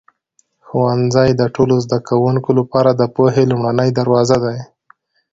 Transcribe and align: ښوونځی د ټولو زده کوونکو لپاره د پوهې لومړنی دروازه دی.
ښوونځی 0.65 1.29
د 1.35 1.41
ټولو 1.55 1.75
زده 1.85 1.99
کوونکو 2.09 2.49
لپاره 2.59 2.91
د 2.93 3.01
پوهې 3.15 3.43
لومړنی 3.51 3.89
دروازه 3.99 4.37
دی. 4.45 4.57